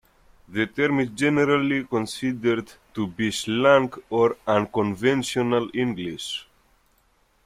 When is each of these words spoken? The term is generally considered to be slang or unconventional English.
The 0.47 0.65
term 0.65 0.99
is 1.01 1.09
generally 1.09 1.83
considered 1.83 2.73
to 2.95 3.05
be 3.05 3.29
slang 3.29 3.93
or 4.09 4.35
unconventional 4.47 5.69
English. 5.75 6.47